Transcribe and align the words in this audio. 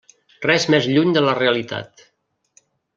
Res 0.45 0.65
més 0.75 0.87
lluny 0.95 1.13
de 1.19 1.25
la 1.27 1.37
realitat. 1.41 2.07